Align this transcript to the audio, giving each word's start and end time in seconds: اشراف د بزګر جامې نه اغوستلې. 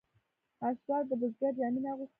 اشراف 0.67 1.03
د 1.09 1.11
بزګر 1.21 1.53
جامې 1.57 1.79
نه 1.83 1.89
اغوستلې. 1.93 2.09